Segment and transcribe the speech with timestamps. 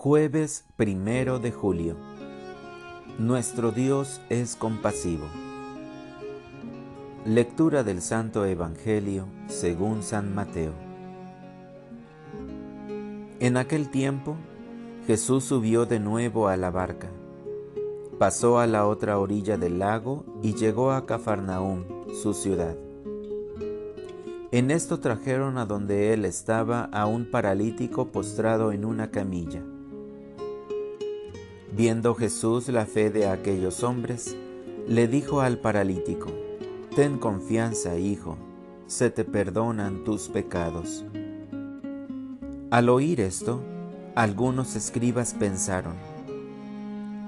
[0.00, 1.96] Jueves primero de julio.
[3.18, 5.24] Nuestro Dios es compasivo.
[7.24, 10.72] Lectura del Santo Evangelio según San Mateo.
[13.40, 14.36] En aquel tiempo,
[15.08, 17.08] Jesús subió de nuevo a la barca,
[18.20, 21.82] pasó a la otra orilla del lago y llegó a Cafarnaúm,
[22.22, 22.76] su ciudad.
[24.52, 29.60] En esto trajeron a donde él estaba a un paralítico postrado en una camilla.
[31.78, 34.34] Viendo Jesús la fe de aquellos hombres,
[34.88, 36.26] le dijo al paralítico,
[36.96, 38.36] Ten confianza, hijo,
[38.88, 41.04] se te perdonan tus pecados.
[42.72, 43.60] Al oír esto,
[44.16, 45.94] algunos escribas pensaron,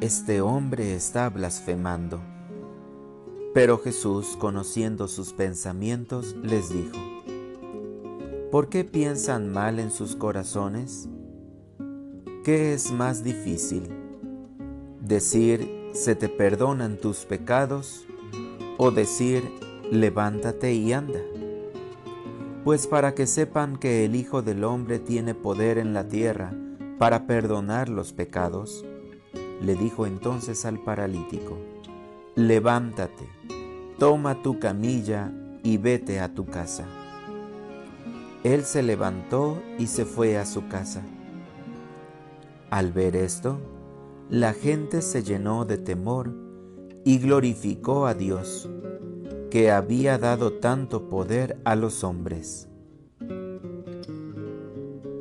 [0.00, 2.18] Este hombre está blasfemando.
[3.52, 6.96] Pero Jesús, conociendo sus pensamientos, les dijo,
[8.50, 11.06] ¿Por qué piensan mal en sus corazones?
[12.44, 14.07] ¿Qué es más difícil?
[15.00, 18.06] Decir, se te perdonan tus pecados,
[18.76, 19.42] o decir,
[19.90, 21.20] levántate y anda.
[22.64, 26.52] Pues para que sepan que el Hijo del Hombre tiene poder en la tierra
[26.98, 28.84] para perdonar los pecados,
[29.60, 31.58] le dijo entonces al paralítico,
[32.34, 33.28] levántate,
[33.98, 36.86] toma tu camilla y vete a tu casa.
[38.44, 41.02] Él se levantó y se fue a su casa.
[42.70, 43.58] Al ver esto,
[44.30, 46.34] la gente se llenó de temor
[47.04, 48.68] y glorificó a Dios,
[49.50, 52.68] que había dado tanto poder a los hombres.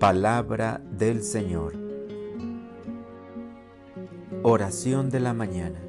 [0.00, 1.74] Palabra del Señor.
[4.42, 5.80] Oración de la mañana.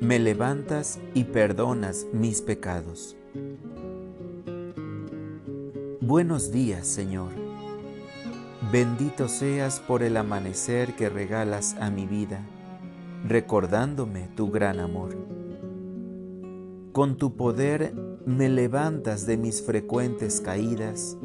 [0.00, 3.16] Me levantas y perdonas mis pecados.
[6.00, 7.43] Buenos días, Señor
[8.70, 12.40] Bendito seas por el amanecer que regalas a mi vida,
[13.26, 15.16] recordándome tu gran amor.
[16.92, 17.94] Con tu poder
[18.24, 21.18] me levantas de mis frecuentes caídas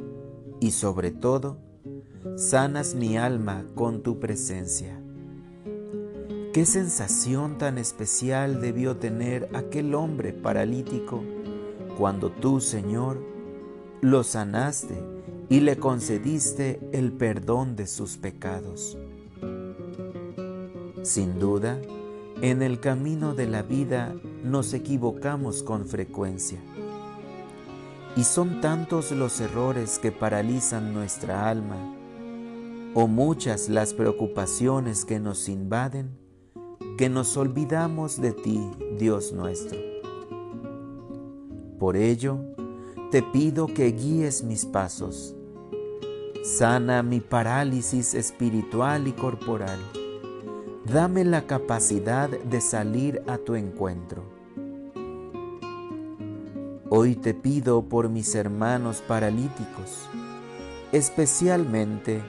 [0.60, 1.60] y sobre todo
[2.36, 5.00] sanas mi alma con tu presencia.
[6.54, 11.24] Qué sensación tan especial debió tener aquel hombre paralítico
[11.98, 13.24] cuando tú, Señor,
[14.02, 15.20] lo sanaste
[15.50, 18.98] y le concediste el perdón de sus pecados.
[21.02, 21.82] Sin duda,
[22.42, 26.60] en el camino de la vida nos equivocamos con frecuencia.
[28.16, 31.96] Y son tantos los errores que paralizan nuestra alma,
[32.94, 36.18] o muchas las preocupaciones que nos invaden,
[36.98, 39.80] que nos olvidamos de ti, Dios nuestro.
[41.80, 42.40] Por ello,
[43.10, 45.36] te pido que guíes mis pasos
[46.42, 49.78] Sana mi parálisis espiritual y corporal.
[50.86, 54.24] Dame la capacidad de salir a tu encuentro.
[56.90, 60.08] Hoy te pido por mis hermanos paralíticos,
[60.94, 62.22] especialmente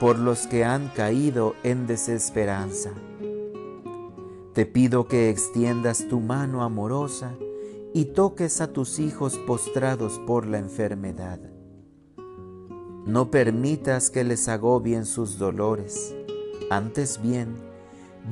[0.00, 2.90] por los que han caído en desesperanza.
[4.52, 7.32] Te pido que extiendas tu mano amorosa
[7.94, 11.40] y toques a tus hijos postrados por la enfermedad
[13.06, 16.14] no permitas que les agobien sus dolores.
[16.70, 17.54] Antes bien,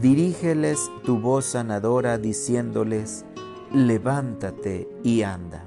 [0.03, 3.25] dirígeles tu voz sanadora diciéndoles,
[3.73, 5.65] levántate y anda.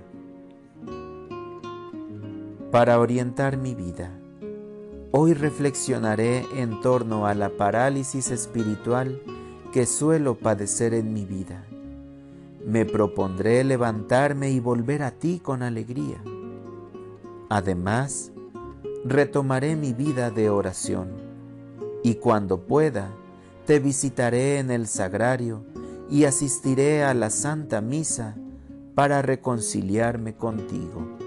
[2.70, 4.12] Para orientar mi vida,
[5.12, 9.22] hoy reflexionaré en torno a la parálisis espiritual
[9.72, 11.64] que suelo padecer en mi vida.
[12.66, 16.22] Me propondré levantarme y volver a ti con alegría.
[17.48, 18.34] Además,
[19.06, 21.10] retomaré mi vida de oración
[22.04, 23.12] y cuando pueda
[23.66, 25.66] te visitaré en el sagrario
[26.10, 28.36] y asistiré a la Santa Misa
[28.96, 31.18] para reconciliarme contigo.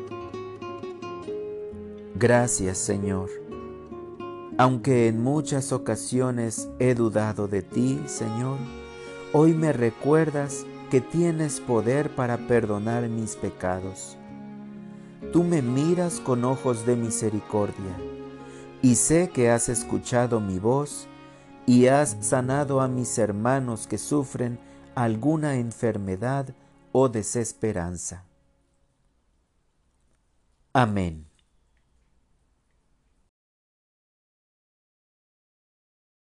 [2.14, 3.28] Gracias Señor,
[4.59, 8.59] aunque en muchas ocasiones he dudado de ti, Señor,
[9.33, 14.18] hoy me recuerdas que tienes poder para perdonar mis pecados
[15.33, 17.97] tú me miras con ojos de misericordia,
[18.83, 21.07] y sé que has escuchado mi voz
[21.67, 24.59] y has sanado a mis hermanos que sufren
[24.95, 26.55] alguna enfermedad
[26.93, 28.25] o desesperanza.
[30.72, 31.29] Amén.